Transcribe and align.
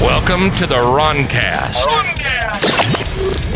Welcome 0.00 0.50
to 0.52 0.66
the 0.66 0.74
Roncast, 0.74 1.86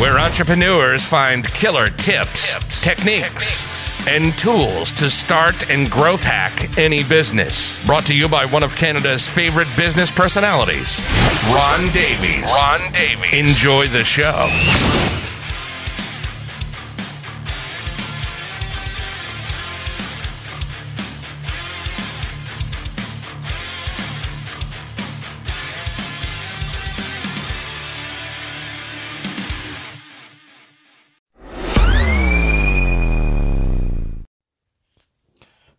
where 0.00 0.18
entrepreneurs 0.18 1.04
find 1.04 1.46
killer 1.46 1.88
tips, 1.88 2.58
techniques, 2.80 3.66
and 4.08 4.36
tools 4.38 4.90
to 4.92 5.10
start 5.10 5.68
and 5.70 5.90
growth 5.90 6.24
hack 6.24 6.78
any 6.78 7.04
business. 7.04 7.84
Brought 7.84 8.06
to 8.06 8.14
you 8.14 8.28
by 8.28 8.46
one 8.46 8.62
of 8.62 8.74
Canada's 8.74 9.28
favorite 9.28 9.68
business 9.76 10.10
personalities, 10.10 11.00
Ron 11.48 11.92
Davies. 11.92 12.50
Ron 12.56 12.92
Davies. 12.92 13.32
Enjoy 13.32 13.86
the 13.86 14.02
show. 14.02 14.48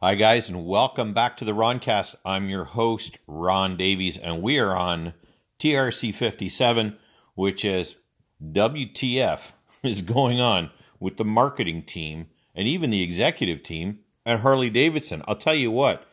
Hi, 0.04 0.16
guys, 0.16 0.50
and 0.50 0.66
welcome 0.66 1.14
back 1.14 1.38
to 1.38 1.46
the 1.46 1.52
Roncast. 1.52 2.16
I'm 2.26 2.50
your 2.50 2.64
host, 2.64 3.20
Ron 3.28 3.78
Davies, 3.78 4.18
and 4.18 4.41
we 4.41 4.58
are 4.58 4.76
on 4.76 5.14
TRC 5.60 6.12
57, 6.12 6.98
which 7.36 7.64
is 7.64 7.98
WTF 8.44 9.52
is 9.84 10.02
going 10.02 10.41
on 10.41 10.72
with 11.00 11.18
the 11.18 11.24
marketing 11.24 11.84
team 11.84 12.26
and 12.55 12.68
even 12.68 12.90
the 12.90 13.04
executive 13.04 13.62
team 13.62 14.00
at 14.26 14.40
Harley 14.40 14.72
Davidson. 14.72 15.22
I'll 15.27 15.36
tell 15.36 15.54
you 15.54 15.70
what, 15.70 16.04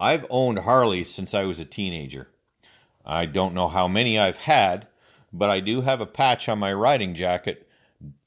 I've 0.00 0.24
owned 0.30 0.60
Harley 0.60 1.04
since 1.04 1.34
I 1.34 1.44
was 1.44 1.58
a 1.58 1.66
teenager. 1.66 2.28
I 3.04 3.26
don't 3.26 3.52
know 3.52 3.68
how 3.68 3.88
many 3.88 4.18
I've 4.18 4.38
had, 4.38 4.88
but 5.34 5.50
I 5.50 5.60
do 5.60 5.82
have 5.82 6.00
a 6.00 6.06
patch 6.06 6.48
on 6.48 6.60
my 6.60 6.72
riding 6.72 7.14
jacket 7.14 7.68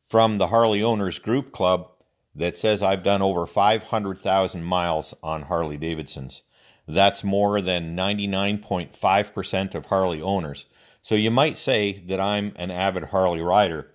from 0.08 0.38
the 0.38 0.50
Harley 0.50 0.84
Owners 0.84 1.18
Group 1.18 1.52
Club 1.52 1.91
that 2.36 2.58
says 2.58 2.82
I've 2.82 3.04
done 3.04 3.22
over 3.22 3.46
500,000 3.46 4.64
miles 4.64 5.14
on 5.22 5.44
Harley 5.44 5.78
Davidsons. 5.78 6.44
That's 6.88 7.24
more 7.24 7.62
than 7.62 7.96
99.5% 7.96 9.76
of 9.76 9.86
Harley 9.88 10.22
owners. 10.22 10.66
So 11.02 11.16
you 11.16 11.32
might 11.32 11.58
say 11.58 12.04
that 12.08 12.20
I'm 12.20 12.54
an 12.56 12.72
avid 12.72 13.06
Harley 13.06 13.42
rider, 13.42 13.92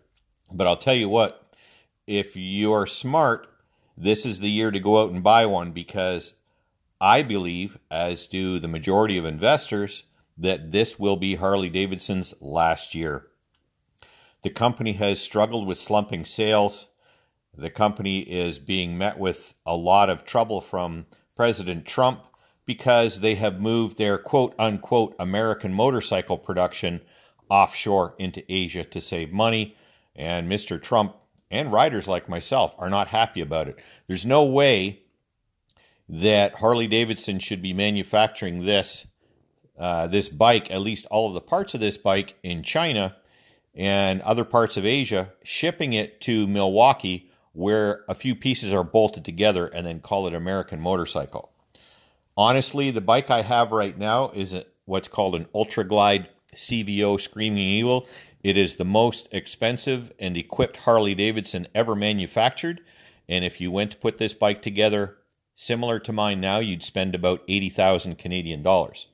but 0.53 0.67
I'll 0.67 0.77
tell 0.77 0.95
you 0.95 1.09
what, 1.09 1.55
if 2.07 2.37
you're 2.37 2.87
smart, 2.87 3.49
this 3.97 4.27
is 4.27 4.41
the 4.41 4.51
year 4.51 4.71
to 4.71 4.81
go 4.81 5.03
out 5.03 5.11
and 5.11 5.23
buy 5.23 5.47
one 5.47 5.73
because 5.73 6.35
I 7.01 7.23
believe, 7.23 7.79
as 7.91 8.27
do 8.27 8.59
the 8.59 8.69
majority 8.69 9.19
of 9.19 9.25
investors, 9.25 10.05
that 10.39 10.71
this 10.71 10.99
will 10.99 11.17
be 11.17 11.37
Harley 11.37 11.71
Davidson's 11.71 12.35
last 12.41 12.95
year. 12.95 13.27
The 14.43 14.51
company 14.51 14.93
has 14.95 15.21
struggled 15.21 15.67
with 15.67 15.79
slumping 15.79 16.25
sales 16.25 16.87
the 17.57 17.71
company 17.71 18.21
is 18.21 18.59
being 18.59 18.99
met 18.99 19.19
with 19.19 19.55
a 19.65 19.77
lot 19.77 20.11
of 20.11 20.25
trouble 20.25 20.61
from 20.61 21.07
President 21.35 21.87
Trump 21.87 22.25
because 22.67 23.21
they 23.21 23.37
have 23.37 23.61
moved 23.61 23.97
their 23.97 24.19
quote 24.19 24.55
unquote 24.59 25.15
American 25.19 25.73
motorcycle 25.73 26.37
production 26.37 27.01
offshore 27.49 28.15
into 28.19 28.43
Asia 28.53 28.85
to 28.85 29.01
save 29.01 29.33
money. 29.33 29.77
And 30.15 30.51
Mr. 30.51 30.83
Trump 30.83 31.17
and 31.51 31.73
riders 31.73 32.09
like 32.09 32.29
myself 32.29 32.75
are 32.79 32.91
not 32.91 33.09
happy 33.09 33.41
about 33.41 33.69
it. 33.69 33.79
There's 34.07 34.27
no 34.27 34.45
way 34.45 35.03
that 36.09 36.57
Harley 36.57 36.87
Davidson 36.87 37.39
should 37.39 37.63
be 37.63 37.73
manufacturing 37.73 38.65
this 38.65 39.07
uh, 39.79 40.07
this 40.07 40.31
bike, 40.31 40.71
at 40.71 40.81
least 40.81 41.05
all 41.11 41.29
of 41.29 41.35
the 41.35 41.41
parts 41.41 41.75
of 41.75 41.81
this 41.81 41.99
bike 41.99 42.35
in 42.43 42.63
China 42.63 43.15
and 43.75 44.23
other 44.23 44.45
parts 44.45 44.79
of 44.79 44.87
Asia, 44.87 45.35
shipping 45.45 45.93
it 45.93 46.19
to 46.23 46.47
Milwaukee 46.47 47.31
where 47.57 48.05
a 48.07 48.15
few 48.15 48.35
pieces 48.35 48.71
are 48.71 48.85
bolted 48.85 49.25
together 49.25 49.67
and 49.69 49.87
then 49.87 49.99
call 49.99 50.27
it 50.27 50.35
American 50.35 50.79
motorcycle. 50.79 51.51
Honestly, 52.37 52.91
the 52.91 53.01
bike 53.01 53.31
I 53.31 53.41
have 53.41 53.73
right 53.73 53.97
now 53.97 54.31
is 54.35 54.55
what's 54.85 55.09
called 55.09 55.35
an 55.35 55.47
Ultra 55.55 55.85
Glide 55.85 56.29
CVO 56.55 57.19
Screaming 57.19 57.59
Eagle. 57.59 58.07
It 58.43 58.59
is 58.59 58.77
the 58.77 58.85
most 58.85 59.27
expensive 59.33 60.13
and 60.19 60.37
equipped 60.37 60.77
Harley 60.79 61.15
Davidson 61.15 61.67
ever 61.75 61.95
manufactured. 61.95 62.83
And 63.27 63.43
if 63.43 63.59
you 63.59 63.71
went 63.71 63.93
to 63.93 63.97
put 63.97 64.19
this 64.19 64.35
bike 64.35 64.61
together 64.61 65.17
similar 65.55 65.99
to 66.01 66.13
mine 66.13 66.43
now, 66.43 66.59
you'd 66.59 66.83
spend 66.83 67.15
about 67.15 67.43
80,000 67.49 68.19
Canadian 68.19 68.63
dollars. 68.63 69.07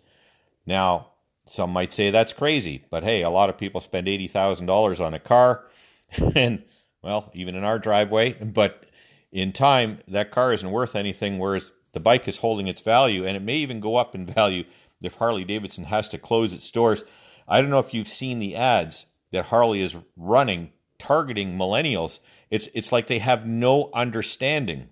Now, 0.67 1.13
some 1.47 1.71
might 1.71 1.93
say 1.93 2.11
that's 2.11 2.33
crazy, 2.33 2.85
but 2.91 3.05
hey, 3.05 3.23
a 3.23 3.31
lot 3.31 3.51
of 3.51 3.57
people 3.57 3.81
spend 3.81 4.09
$80,000 4.09 5.01
on 5.01 5.15
a 5.15 5.21
car 5.21 5.67
and 6.35 6.65
well, 7.03 7.31
even 7.35 7.55
in 7.55 7.65
our 7.65 7.79
driveway. 7.79 8.35
But 8.53 8.87
in 9.31 9.53
time, 9.53 10.01
that 10.09 10.31
car 10.31 10.53
isn't 10.53 10.71
worth 10.71 10.95
anything, 10.95 11.39
whereas 11.39 11.73
the 11.93 12.01
bike 12.01 12.29
is 12.29 12.39
holding 12.39 12.69
its 12.69 12.81
value, 12.81 13.27
and 13.27 13.37
it 13.37 13.43
may 13.43 13.57
even 13.57 13.81
go 13.81 13.97
up 13.97 14.15
in 14.15 14.27
value 14.27 14.65
if 15.03 15.17
Harley 15.17 15.45
Davidson 15.45 15.85
has 15.85 16.09
to 16.09 16.19
close 16.19 16.55
its 16.55 16.65
stores. 16.65 17.05
I 17.49 17.61
don't 17.61 17.71
know 17.71 17.79
if 17.79 17.93
you've 17.93 18.09
seen 18.09 18.39
the 18.39 18.57
ads 18.57 19.07
that 19.33 19.47
Harley 19.47 19.81
is 19.81 19.97
running 20.17 20.73
targeting 20.99 21.59
millennials. 21.59 22.21
It's 22.51 22.69
it's 22.75 22.93
like 22.93 23.09
they 23.09 23.19
have 23.19 23.47
no 23.47 23.91
understanding. 23.93 24.89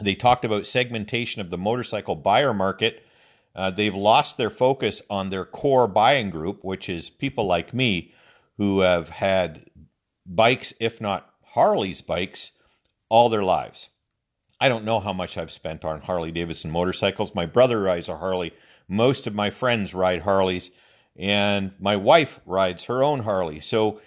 They 0.00 0.14
talked 0.14 0.44
about 0.44 0.66
segmentation 0.66 1.40
of 1.40 1.50
the 1.50 1.58
motorcycle 1.58 2.16
buyer 2.16 2.52
market. 2.52 3.04
Uh, 3.54 3.70
they've 3.70 3.94
lost 3.94 4.38
their 4.38 4.50
focus 4.50 5.02
on 5.08 5.30
their 5.30 5.44
core 5.44 5.86
buying 5.86 6.30
group, 6.30 6.64
which 6.64 6.88
is 6.88 7.10
people 7.10 7.46
like 7.46 7.72
me 7.72 8.12
who 8.56 8.80
have 8.80 9.10
had 9.10 9.66
bikes, 10.26 10.72
if 10.80 11.00
not 11.00 11.31
Harley's 11.54 12.00
bikes 12.00 12.52
all 13.08 13.28
their 13.28 13.42
lives. 13.42 13.90
I 14.60 14.68
don't 14.68 14.84
know 14.84 15.00
how 15.00 15.12
much 15.12 15.36
I've 15.36 15.50
spent 15.50 15.84
on 15.84 16.02
Harley 16.02 16.30
Davidson 16.30 16.70
motorcycles. 16.70 17.34
My 17.34 17.46
brother 17.46 17.80
rides 17.80 18.08
a 18.08 18.16
Harley. 18.16 18.52
Most 18.88 19.26
of 19.26 19.34
my 19.34 19.50
friends 19.50 19.92
ride 19.92 20.22
Harleys, 20.22 20.70
and 21.16 21.72
my 21.78 21.96
wife 21.96 22.40
rides 22.46 22.84
her 22.84 23.02
own 23.02 23.20
Harley. 23.20 23.60
So 23.60 24.00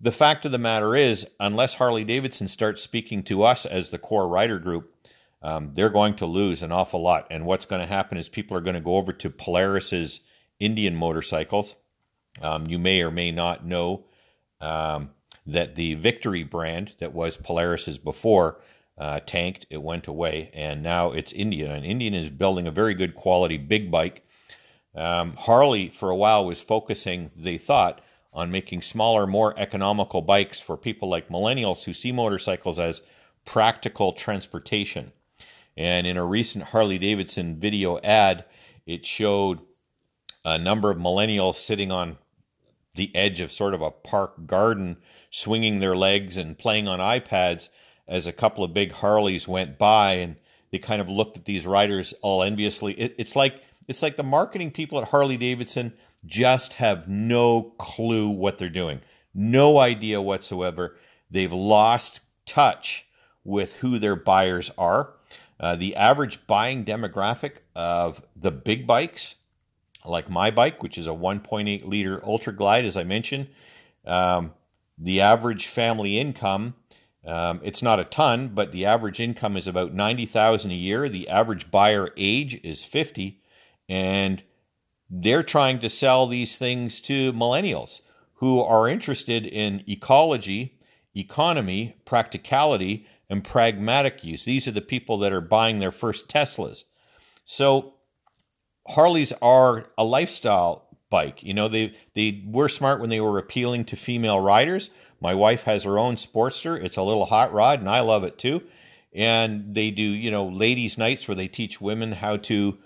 the 0.00 0.12
fact 0.12 0.44
of 0.44 0.52
the 0.52 0.58
matter 0.58 0.94
is, 0.94 1.26
unless 1.40 1.74
Harley 1.74 2.04
Davidson 2.04 2.46
starts 2.46 2.82
speaking 2.82 3.22
to 3.24 3.42
us 3.42 3.66
as 3.66 3.90
the 3.90 3.98
core 3.98 4.28
rider 4.28 4.58
group, 4.58 4.94
um, 5.42 5.70
they're 5.74 5.90
going 5.90 6.14
to 6.16 6.26
lose 6.26 6.62
an 6.62 6.70
awful 6.70 7.02
lot. 7.02 7.26
And 7.30 7.46
what's 7.46 7.66
going 7.66 7.80
to 7.80 7.86
happen 7.86 8.16
is 8.16 8.28
people 8.28 8.56
are 8.56 8.60
going 8.60 8.74
to 8.74 8.80
go 8.80 8.96
over 8.96 9.12
to 9.12 9.30
Polaris's 9.30 10.20
Indian 10.60 10.94
motorcycles. 10.94 11.74
Um, 12.40 12.66
you 12.68 12.78
may 12.78 13.02
or 13.02 13.10
may 13.10 13.32
not 13.32 13.66
know 13.66 14.04
um, 14.60 15.10
that 15.46 15.74
the 15.74 15.94
Victory 15.94 16.42
brand 16.42 16.92
that 16.98 17.12
was 17.12 17.36
Polaris's 17.36 17.98
before 17.98 18.60
uh, 18.98 19.20
tanked. 19.26 19.66
It 19.70 19.82
went 19.82 20.06
away, 20.06 20.50
and 20.54 20.82
now 20.82 21.12
it's 21.12 21.32
Indian. 21.32 21.70
And 21.70 21.84
Indian 21.84 22.14
is 22.14 22.30
building 22.30 22.66
a 22.66 22.70
very 22.70 22.94
good 22.94 23.14
quality 23.14 23.56
big 23.56 23.90
bike. 23.90 24.24
Um, 24.94 25.34
Harley, 25.36 25.88
for 25.88 26.10
a 26.10 26.16
while, 26.16 26.44
was 26.44 26.60
focusing, 26.60 27.30
they 27.34 27.58
thought, 27.58 28.00
on 28.32 28.50
making 28.50 28.82
smaller, 28.82 29.26
more 29.26 29.58
economical 29.58 30.22
bikes 30.22 30.60
for 30.60 30.76
people 30.76 31.08
like 31.08 31.28
millennials 31.28 31.84
who 31.84 31.92
see 31.92 32.12
motorcycles 32.12 32.78
as 32.78 33.02
practical 33.44 34.12
transportation. 34.12 35.12
And 35.76 36.06
in 36.06 36.16
a 36.16 36.24
recent 36.24 36.64
Harley 36.64 36.98
Davidson 36.98 37.58
video 37.58 37.98
ad, 38.00 38.44
it 38.86 39.04
showed 39.04 39.60
a 40.44 40.58
number 40.58 40.90
of 40.90 40.98
millennials 40.98 41.54
sitting 41.54 41.90
on 41.90 42.18
the 42.94 43.14
edge 43.14 43.40
of 43.40 43.52
sort 43.52 43.74
of 43.74 43.82
a 43.82 43.90
park 43.90 44.46
garden 44.46 44.98
swinging 45.30 45.78
their 45.78 45.96
legs 45.96 46.36
and 46.36 46.58
playing 46.58 46.88
on 46.88 46.98
iPads 46.98 47.68
as 48.06 48.26
a 48.26 48.32
couple 48.32 48.62
of 48.62 48.74
big 48.74 48.92
Harleys 48.92 49.48
went 49.48 49.78
by 49.78 50.14
and 50.14 50.36
they 50.70 50.78
kind 50.78 51.00
of 51.00 51.08
looked 51.08 51.36
at 51.36 51.44
these 51.44 51.66
riders 51.66 52.12
all 52.22 52.42
enviously. 52.42 52.94
It, 52.94 53.14
it's 53.18 53.36
like 53.36 53.62
it's 53.88 54.02
like 54.02 54.16
the 54.16 54.22
marketing 54.22 54.70
people 54.70 54.98
at 54.98 55.08
Harley 55.08 55.36
Davidson 55.36 55.92
just 56.24 56.74
have 56.74 57.08
no 57.08 57.74
clue 57.78 58.28
what 58.28 58.58
they're 58.58 58.68
doing. 58.68 59.00
No 59.34 59.78
idea 59.78 60.20
whatsoever. 60.20 60.96
They've 61.30 61.52
lost 61.52 62.20
touch 62.46 63.06
with 63.44 63.74
who 63.76 63.98
their 63.98 64.16
buyers 64.16 64.70
are. 64.78 65.14
Uh, 65.58 65.76
the 65.76 65.96
average 65.96 66.46
buying 66.46 66.84
demographic 66.84 67.56
of 67.74 68.22
the 68.36 68.50
big 68.50 68.86
bikes, 68.86 69.36
like 70.04 70.28
my 70.28 70.50
bike, 70.50 70.82
which 70.82 70.98
is 70.98 71.06
a 71.06 71.10
1.8 71.10 71.86
liter 71.86 72.24
Ultra 72.24 72.52
Glide, 72.52 72.84
as 72.84 72.96
I 72.96 73.04
mentioned, 73.04 73.48
um, 74.06 74.52
the 74.98 75.20
average 75.20 75.66
family 75.66 76.18
income 76.18 76.74
um, 77.24 77.60
it's 77.62 77.82
not 77.82 78.00
a 78.00 78.04
ton 78.04 78.48
but 78.48 78.72
the 78.72 78.84
average 78.84 79.20
income 79.20 79.56
is 79.56 79.68
about 79.68 79.94
90000 79.94 80.70
a 80.70 80.74
year. 80.74 81.08
The 81.08 81.28
average 81.28 81.70
buyer 81.70 82.10
age 82.16 82.60
is 82.64 82.84
50 82.84 83.40
and 83.88 84.42
they're 85.08 85.42
trying 85.42 85.78
to 85.80 85.88
sell 85.88 86.26
these 86.26 86.56
things 86.56 87.00
to 87.02 87.32
millennials 87.32 88.00
who 88.34 88.60
are 88.60 88.88
interested 88.88 89.46
in 89.46 89.84
ecology 89.86 90.78
economy 91.14 91.94
practicality 92.04 93.06
and 93.28 93.44
pragmatic 93.44 94.24
use. 94.24 94.44
These 94.44 94.66
are 94.66 94.72
the 94.72 94.80
people 94.80 95.18
that 95.18 95.32
are 95.32 95.40
buying 95.40 95.78
their 95.78 95.92
first 95.92 96.28
teslas. 96.28 96.84
So 97.44 97.94
harleys 98.88 99.32
are 99.40 99.86
a 99.96 100.04
lifestyle 100.04 100.88
bike. 101.10 101.42
You 101.42 101.54
know, 101.54 101.68
they 101.68 101.94
they 102.14 102.42
were 102.46 102.68
smart 102.68 103.00
when 103.00 103.10
they 103.10 103.20
were 103.20 103.38
appealing 103.38 103.84
to 103.86 103.96
female 103.96 104.40
riders. 104.40 104.90
My 105.20 105.34
wife 105.34 105.62
has 105.64 105.84
her 105.84 105.98
own 105.98 106.16
Sportster. 106.16 106.82
It's 106.82 106.96
a 106.96 107.02
little 107.02 107.26
hot 107.26 107.52
rod, 107.52 107.80
and 107.80 107.88
I 107.88 108.00
love 108.00 108.24
it 108.24 108.38
too. 108.38 108.62
And 109.14 109.74
they 109.74 109.90
do, 109.90 110.02
you 110.02 110.30
know, 110.30 110.48
ladies' 110.48 110.98
nights 110.98 111.28
where 111.28 111.34
they 111.34 111.48
teach 111.48 111.80
women 111.80 112.12
how 112.12 112.38
to 112.38 112.78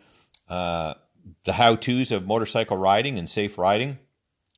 uh, 0.48 0.94
the 1.44 1.54
how 1.54 1.76
tos 1.76 2.12
of 2.12 2.26
motorcycle 2.26 2.76
riding 2.76 3.19
and 3.19 3.31
safe 3.31 3.56
riding. 3.56 3.99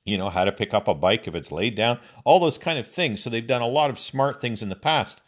You 0.04 0.16
know, 0.16 0.30
how 0.30 0.44
to 0.44 0.52
pick 0.52 0.72
up 0.72 0.88
a 0.88 0.94
bike 0.94 1.28
if 1.28 1.34
it's 1.34 1.52
laid 1.52 1.74
down, 1.74 1.98
all 2.24 2.40
those 2.40 2.56
kind 2.56 2.78
of 2.78 2.88
things. 2.88 3.22
So 3.22 3.28
they've 3.28 3.46
done 3.46 3.60
a 3.60 3.68
lot 3.68 3.90
of 3.90 3.98
smart 3.98 4.40
things 4.40 4.62
in 4.62 4.70
the 4.70 4.76
past. 4.76 5.20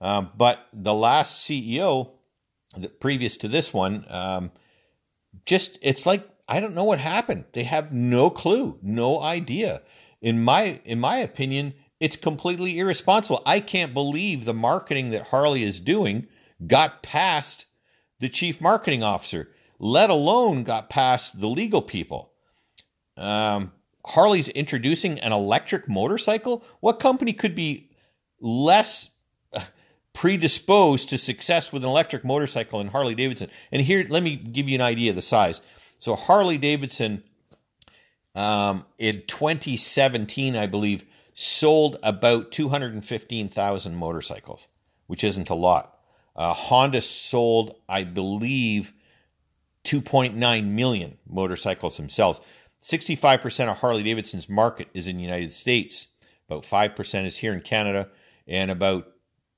Um, 0.00 0.32
but 0.36 0.66
the 0.72 0.92
last 0.92 1.48
CEO, 1.48 2.10
the, 2.76 2.88
previous 2.88 3.36
to 3.38 3.48
this 3.48 3.72
one, 3.72 4.04
um, 4.08 4.50
just 5.46 5.78
it's 5.82 6.06
like 6.06 6.28
I 6.48 6.60
don't 6.60 6.74
know 6.74 6.84
what 6.84 6.98
happened. 6.98 7.44
They 7.52 7.64
have 7.64 7.92
no 7.92 8.30
clue, 8.30 8.78
no 8.82 9.20
idea. 9.20 9.82
In 10.20 10.42
my 10.42 10.80
in 10.84 11.00
my 11.00 11.18
opinion, 11.18 11.74
it's 12.00 12.16
completely 12.16 12.78
irresponsible. 12.78 13.42
I 13.46 13.60
can't 13.60 13.94
believe 13.94 14.44
the 14.44 14.54
marketing 14.54 15.10
that 15.10 15.28
Harley 15.28 15.62
is 15.62 15.80
doing 15.80 16.26
got 16.66 17.02
past 17.02 17.66
the 18.20 18.28
chief 18.28 18.60
marketing 18.60 19.02
officer, 19.02 19.50
let 19.78 20.10
alone 20.10 20.64
got 20.64 20.90
past 20.90 21.40
the 21.40 21.48
legal 21.48 21.82
people. 21.82 22.32
Um, 23.16 23.72
Harley's 24.06 24.48
introducing 24.50 25.18
an 25.20 25.32
electric 25.32 25.88
motorcycle. 25.88 26.64
What 26.80 27.00
company 27.00 27.32
could 27.32 27.54
be 27.54 27.90
less 28.40 29.10
predisposed 30.14 31.10
to 31.10 31.18
success 31.18 31.70
with 31.70 31.84
an 31.84 31.90
electric 31.90 32.24
motorcycle 32.24 32.78
than 32.78 32.88
Harley 32.88 33.14
Davidson? 33.14 33.50
And 33.70 33.82
here, 33.82 34.06
let 34.08 34.22
me 34.22 34.36
give 34.36 34.68
you 34.68 34.76
an 34.76 34.80
idea 34.80 35.10
of 35.10 35.16
the 35.16 35.22
size. 35.22 35.60
So 35.98 36.14
Harley 36.14 36.56
Davidson 36.56 37.22
um, 38.34 38.86
in 38.98 39.22
2017, 39.26 40.56
I 40.56 40.66
believe, 40.66 41.04
sold 41.34 41.98
about 42.02 42.52
215,000 42.52 43.94
motorcycles, 43.94 44.68
which 45.06 45.24
isn't 45.24 45.50
a 45.50 45.54
lot. 45.54 45.98
Uh, 46.36 46.52
Honda 46.52 47.00
sold, 47.00 47.76
I 47.88 48.04
believe, 48.04 48.92
2.9 49.84 50.66
million 50.68 51.18
motorcycles 51.28 51.96
themselves. 51.96 52.40
65% 52.82 53.68
of 53.68 53.78
Harley 53.78 54.02
Davidson's 54.02 54.48
market 54.48 54.88
is 54.94 55.06
in 55.06 55.16
the 55.16 55.22
United 55.22 55.52
States. 55.52 56.08
About 56.48 56.64
5% 56.64 57.26
is 57.26 57.38
here 57.38 57.54
in 57.54 57.60
Canada, 57.60 58.10
and 58.46 58.70
about 58.70 59.13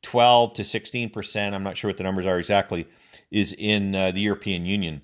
12 0.06 0.54
to 0.54 0.62
16%, 0.62 1.52
I'm 1.52 1.64
not 1.64 1.76
sure 1.76 1.88
what 1.88 1.96
the 1.96 2.04
numbers 2.04 2.26
are 2.26 2.38
exactly, 2.38 2.86
is 3.32 3.52
in 3.58 3.96
uh, 3.96 4.12
the 4.12 4.20
European 4.20 4.64
Union. 4.64 5.02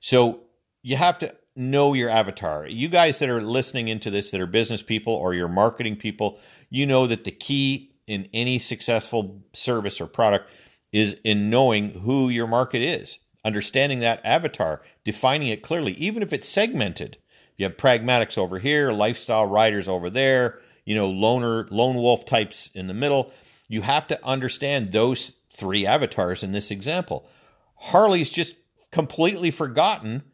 So 0.00 0.40
you 0.82 0.96
have 0.96 1.18
to 1.20 1.34
know 1.56 1.94
your 1.94 2.10
avatar. 2.10 2.66
You 2.66 2.88
guys 2.88 3.18
that 3.20 3.30
are 3.30 3.40
listening 3.40 3.88
into 3.88 4.10
this 4.10 4.30
that 4.30 4.40
are 4.42 4.46
business 4.46 4.82
people 4.82 5.14
or 5.14 5.32
you're 5.32 5.48
marketing 5.48 5.96
people, 5.96 6.38
you 6.68 6.84
know 6.84 7.06
that 7.06 7.24
the 7.24 7.30
key 7.30 7.94
in 8.06 8.28
any 8.34 8.58
successful 8.58 9.42
service 9.54 9.98
or 9.98 10.06
product 10.06 10.50
is 10.92 11.16
in 11.24 11.48
knowing 11.48 12.00
who 12.00 12.28
your 12.28 12.46
market 12.46 12.82
is, 12.82 13.18
understanding 13.46 14.00
that 14.00 14.20
avatar, 14.24 14.82
defining 15.04 15.48
it 15.48 15.62
clearly, 15.62 15.92
even 15.92 16.22
if 16.22 16.34
it's 16.34 16.50
segmented. 16.50 17.16
You 17.56 17.64
have 17.64 17.78
pragmatics 17.78 18.36
over 18.36 18.58
here, 18.58 18.92
lifestyle 18.92 19.46
riders 19.46 19.88
over 19.88 20.10
there, 20.10 20.60
you 20.84 20.94
know, 20.94 21.08
loner, 21.08 21.66
lone 21.70 21.96
wolf 21.96 22.26
types 22.26 22.68
in 22.74 22.88
the 22.88 22.94
middle. 22.94 23.32
You 23.72 23.80
have 23.80 24.06
to 24.08 24.22
understand 24.22 24.92
those 24.92 25.32
three 25.50 25.86
avatars 25.86 26.42
in 26.42 26.52
this 26.52 26.70
example. 26.70 27.26
Harley's 27.76 28.28
just 28.28 28.54
completely 28.90 29.50
forgotten 29.50 30.24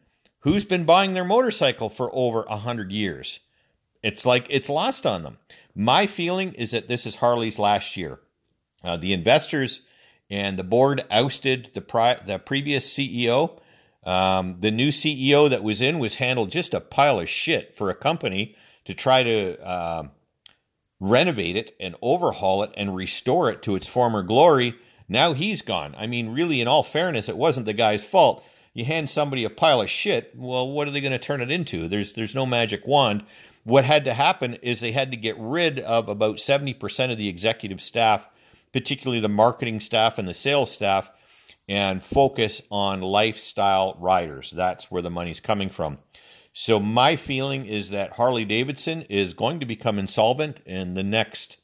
who's 0.41 0.65
been 0.65 0.83
buying 0.83 1.15
their 1.15 1.23
motorcycle 1.23 1.89
for 1.89 2.11
over 2.13 2.43
a 2.43 2.57
hundred 2.57 2.91
years. 2.91 3.39
It's 4.03 4.27
like 4.27 4.49
it's 4.51 4.69
lost 4.69 5.07
on 5.07 5.23
them. 5.23 5.39
My 5.73 6.09
feeling 6.09 6.53
is 6.55 6.73
that 6.73 6.89
this 6.89 7.07
is 7.07 7.15
Harley's 7.15 7.61
last 7.61 7.97
year. 7.97 8.19
Uh, 8.83 8.97
the 8.97 9.13
investors 9.13 9.83
and 10.29 10.59
the 10.59 10.65
board 10.65 11.05
ousted 11.09 11.71
the 11.75 11.81
pri- 11.81 12.21
the 12.27 12.41
previous 12.41 12.93
CEO. 12.93 13.61
Um, 14.03 14.57
the 14.59 14.73
new 14.73 14.89
CEO 14.89 15.49
that 15.49 15.63
was 15.63 15.81
in 15.81 16.01
was 16.01 16.17
handled 16.17 16.51
just 16.51 16.75
a 16.75 16.81
pile 16.81 17.21
of 17.21 17.29
shit 17.29 17.73
for 17.73 17.89
a 17.89 17.95
company 17.95 18.57
to 18.85 18.95
try 18.95 19.23
to 19.23 19.65
uh, 19.65 20.09
renovate 21.01 21.57
it 21.57 21.75
and 21.79 21.95
overhaul 22.03 22.63
it 22.63 22.73
and 22.77 22.95
restore 22.95 23.51
it 23.51 23.63
to 23.63 23.77
its 23.77 23.87
former 23.87 24.23
glory. 24.23 24.75
Now 25.09 25.33
he's 25.33 25.63
gone. 25.63 25.95
I 25.99 26.07
mean, 26.07 26.31
really, 26.31 26.61
in 26.61 26.69
all 26.69 26.83
fairness, 26.83 27.29
it 27.29 27.37
wasn't 27.37 27.67
the 27.67 27.73
guy's 27.73 28.05
fault 28.05 28.45
you 28.79 28.85
hand 28.85 29.11
somebody 29.11 29.43
a 29.43 29.51
pile 29.51 29.81
of 29.81 29.91
shit, 29.91 30.33
well, 30.37 30.71
what 30.71 30.87
are 30.87 30.93
they 30.93 31.01
going 31.01 31.11
to 31.11 31.19
turn 31.19 31.41
it 31.41 31.51
into? 31.51 31.89
There's 31.89 32.13
there's 32.13 32.35
no 32.35 32.47
magic 32.47 32.87
wand. 32.87 33.25
What 33.65 33.85
had 33.85 34.05
to 34.05 34.15
happen 34.15 34.55
is 34.55 34.79
they 34.79 34.93
had 34.93 35.11
to 35.11 35.17
get 35.17 35.37
rid 35.37 35.81
of 35.81 36.09
about 36.09 36.37
70% 36.37 37.11
of 37.11 37.19
the 37.19 37.29
executive 37.29 37.81
staff, 37.81 38.29
particularly 38.73 39.21
the 39.21 39.29
marketing 39.29 39.81
staff 39.81 40.17
and 40.17 40.29
the 40.29 40.33
sales 40.33 40.71
staff, 40.71 41.11
and 41.69 42.03
focus 42.03 42.63
on 42.71 43.03
lifestyle 43.03 43.97
riders. 43.99 44.53
That's 44.53 44.93
where 44.93 45.03
the 45.03 45.11
money's 45.11 45.41
coming 45.41 45.71
from. 45.71 45.99
So 46.53 46.81
my 46.81 47.17
feeling 47.17 47.67
is 47.67 47.91
that 47.91 48.15
Harley 48.15 48.45
Davidson 48.45 49.03
is 49.03 49.35
going 49.35 49.61
to 49.61 49.67
become 49.67 49.99
insolvent 49.99 50.61
in 50.67 50.95
the 50.95 51.05
next 51.05 51.59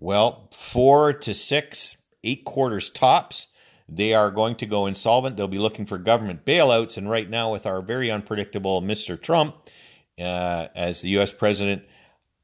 well, 0.00 0.48
4 0.52 1.12
to 1.12 1.34
6, 1.34 1.96
8 2.24 2.44
quarters 2.44 2.88
tops. 2.90 3.48
They 3.86 4.14
are 4.14 4.30
going 4.30 4.54
to 4.56 4.66
go 4.66 4.86
insolvent. 4.86 5.36
They'll 5.36 5.46
be 5.46 5.58
looking 5.58 5.84
for 5.84 5.98
government 5.98 6.44
bailouts. 6.44 6.96
And 6.96 7.10
right 7.10 7.28
now, 7.28 7.52
with 7.52 7.66
our 7.66 7.82
very 7.82 8.10
unpredictable 8.10 8.80
Mr. 8.80 9.20
Trump 9.20 9.56
uh, 10.18 10.68
as 10.74 11.02
the 11.02 11.10
U.S. 11.10 11.32
president, 11.32 11.82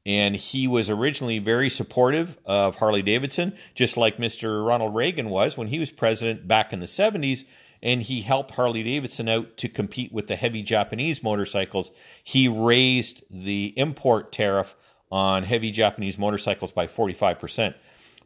and 0.05 0.35
he 0.35 0.67
was 0.67 0.89
originally 0.89 1.39
very 1.39 1.69
supportive 1.69 2.37
of 2.45 2.77
Harley 2.77 3.01
Davidson, 3.01 3.53
just 3.75 3.97
like 3.97 4.17
Mr. 4.17 4.65
Ronald 4.65 4.95
Reagan 4.95 5.29
was 5.29 5.57
when 5.57 5.67
he 5.67 5.79
was 5.79 5.91
president 5.91 6.47
back 6.47 6.71
in 6.71 6.79
the 6.79 6.85
70s. 6.85 7.43
And 7.87 8.03
he 8.03 8.19
helped 8.19 8.55
Harley 8.55 8.83
Davidson 8.83 9.29
out 9.29 9.55
to 9.55 9.69
compete 9.69 10.11
with 10.11 10.27
the 10.27 10.35
heavy 10.35 10.61
Japanese 10.61 11.23
motorcycles. 11.23 11.89
He 12.21 12.49
raised 12.49 13.23
the 13.31 13.73
import 13.77 14.33
tariff 14.33 14.75
on 15.09 15.43
heavy 15.43 15.71
Japanese 15.71 16.17
motorcycles 16.17 16.73
by 16.73 16.85
45%. 16.85 17.75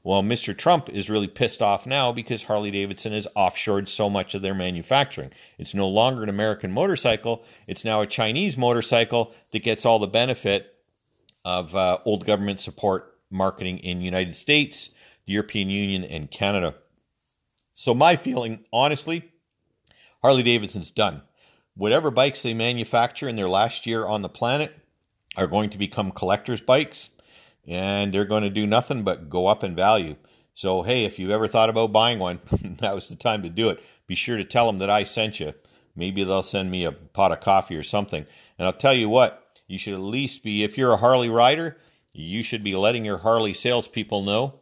Well, 0.04 0.24
Mr. 0.24 0.58
Trump 0.58 0.90
is 0.90 1.12
really 1.12 1.28
pissed 1.28 1.62
off 1.62 1.86
now 1.86 2.12
because 2.12 2.42
Harley 2.42 2.72
Davidson 2.72 3.14
has 3.14 3.28
offshored 3.38 3.88
so 3.88 4.10
much 4.10 4.34
of 4.34 4.42
their 4.42 4.56
manufacturing. 4.56 5.30
It's 5.60 5.76
no 5.76 5.88
longer 5.88 6.24
an 6.24 6.30
American 6.30 6.72
motorcycle, 6.72 7.44
it's 7.68 7.86
now 7.86 8.02
a 8.02 8.08
Chinese 8.08 8.58
motorcycle 8.58 9.32
that 9.52 9.62
gets 9.62 9.86
all 9.86 10.00
the 10.00 10.08
benefit 10.08 10.74
of 11.46 11.76
uh, 11.76 12.00
old 12.04 12.26
government 12.26 12.62
support 12.62 13.16
marketing 13.30 13.78
in 13.78 14.00
the 14.00 14.06
United 14.06 14.36
States, 14.36 14.90
the 15.28 15.34
European 15.34 15.70
Union, 15.70 16.04
and 16.04 16.32
Canada. 16.32 16.74
So, 17.76 17.94
my 17.94 18.16
feeling, 18.16 18.66
honestly, 18.74 19.31
Harley 20.24 20.44
Davidson's 20.44 20.92
done. 20.92 21.22
Whatever 21.76 22.12
bikes 22.12 22.44
they 22.44 22.54
manufacture 22.54 23.28
in 23.28 23.36
their 23.36 23.50
last 23.50 23.86
year 23.88 24.06
on 24.06 24.22
the 24.22 24.30
planet 24.30 24.76
are 25.36 25.48
going 25.48 25.70
to 25.70 25.78
become 25.78 26.12
collector's 26.12 26.62
bikes 26.62 27.10
and 27.66 28.14
they're 28.14 28.26
going 28.26 28.44
to 28.44 28.50
do 28.50 28.68
nothing 28.68 29.04
but 29.04 29.30
go 29.30 29.48
up 29.48 29.64
in 29.64 29.76
value. 29.76 30.16
So, 30.54 30.84
hey, 30.84 31.06
if 31.06 31.18
you've 31.18 31.32
ever 31.32 31.48
thought 31.48 31.70
about 31.70 31.94
buying 31.94 32.20
one, 32.20 32.40
now's 32.82 33.08
the 33.08 33.16
time 33.16 33.42
to 33.44 33.50
do 33.50 33.70
it. 33.70 33.82
Be 34.06 34.16
sure 34.16 34.38
to 34.38 34.44
tell 34.44 34.68
them 34.68 34.80
that 34.80 34.90
I 34.90 35.06
sent 35.06 35.40
you. 35.40 35.54
Maybe 35.96 36.24
they'll 36.24 36.44
send 36.44 36.70
me 36.70 36.86
a 36.86 36.92
pot 36.92 37.32
of 37.32 37.40
coffee 37.40 37.76
or 37.76 37.84
something. 37.84 38.26
And 38.58 38.66
I'll 38.66 38.74
tell 38.74 38.94
you 38.94 39.10
what, 39.10 39.60
you 39.68 39.80
should 39.80 39.94
at 39.94 40.02
least 40.02 40.44
be, 40.44 40.64
if 40.64 40.78
you're 40.78 40.94
a 40.94 40.98
Harley 40.98 41.30
rider, 41.30 41.78
you 42.14 42.44
should 42.44 42.64
be 42.64 42.76
letting 42.76 43.06
your 43.06 43.20
Harley 43.20 43.54
salespeople 43.54 44.22
know 44.22 44.60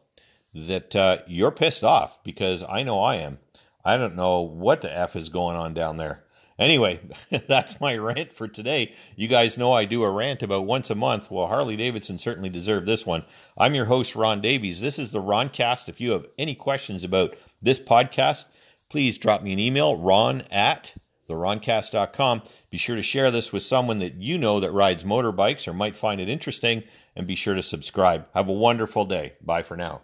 that 0.54 0.96
uh, 0.96 1.20
you're 1.28 1.52
pissed 1.52 1.84
off 1.84 2.24
because 2.24 2.64
I 2.68 2.84
know 2.84 3.02
I 3.02 3.16
am. 3.16 3.40
I 3.84 3.98
don't 3.98 4.16
know 4.16 4.42
what 4.42 4.82
the 4.82 4.96
F 4.96 5.16
is 5.16 5.30
going 5.30 5.56
on 5.56 5.74
down 5.74 5.98
there. 5.98 6.24
Anyway, 6.60 7.00
that's 7.48 7.80
my 7.80 7.96
rant 7.96 8.34
for 8.34 8.48
today. 8.48 8.94
You 9.16 9.28
guys 9.30 9.58
know 9.58 9.72
I 9.72 9.86
do 9.86 10.04
a 10.04 10.12
rant 10.12 10.44
about 10.44 10.66
once 10.66 10.90
a 10.90 10.96
month. 10.96 11.32
Well, 11.32 11.48
Harley 11.48 11.78
Davidson 11.78 12.18
certainly 12.18 12.50
deserved 12.50 12.86
this 12.86 13.06
one. 13.06 13.24
I'm 13.58 13.76
your 13.76 13.86
host, 13.86 14.16
Ron 14.16 14.42
Davies. 14.42 14.82
This 14.82 15.00
is 15.00 15.12
the 15.12 15.22
Roncast. 15.22 15.88
If 15.88 16.02
you 16.02 16.12
have 16.12 16.26
any 16.38 16.56
questions 16.56 17.06
about 17.06 17.36
this 17.62 17.80
podcast, 17.80 18.46
please 18.90 19.18
drop 19.18 19.42
me 19.42 19.54
an 19.54 19.60
email, 19.60 19.96
ron 19.96 20.44
at 20.52 20.96
theroncast.com. 21.30 22.44
Be 22.70 22.78
sure 22.78 22.96
to 22.98 23.04
share 23.04 23.32
this 23.32 23.54
with 23.54 23.64
someone 23.64 24.00
that 24.00 24.16
you 24.16 24.38
know 24.38 24.60
that 24.60 24.72
rides 24.72 25.04
motorbikes 25.04 25.68
or 25.68 25.74
might 25.74 25.96
find 25.96 26.20
it 26.20 26.28
interesting, 26.28 26.84
and 27.16 27.26
be 27.26 27.36
sure 27.36 27.56
to 27.56 27.64
subscribe. 27.64 28.28
Have 28.34 28.50
a 28.50 28.54
wonderful 28.54 29.06
day. 29.06 29.34
Bye 29.42 29.64
for 29.64 29.78
now. 29.78 30.02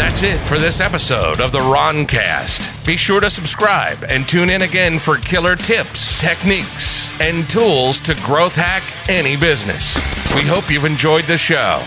That's 0.00 0.22
it 0.22 0.38
for 0.48 0.58
this 0.58 0.80
episode 0.80 1.42
of 1.42 1.52
the 1.52 1.58
Roncast. 1.58 2.86
Be 2.86 2.96
sure 2.96 3.20
to 3.20 3.28
subscribe 3.28 4.02
and 4.08 4.26
tune 4.26 4.48
in 4.48 4.62
again 4.62 4.98
for 4.98 5.18
killer 5.18 5.56
tips, 5.56 6.18
techniques, 6.18 7.10
and 7.20 7.46
tools 7.50 8.00
to 8.00 8.14
growth 8.22 8.56
hack 8.56 8.82
any 9.10 9.36
business. 9.36 9.94
We 10.34 10.40
hope 10.40 10.70
you've 10.70 10.86
enjoyed 10.86 11.26
the 11.26 11.36
show. 11.36 11.86